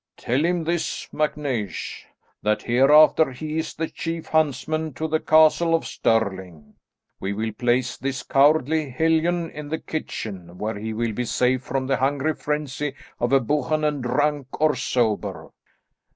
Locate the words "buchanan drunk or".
13.39-14.73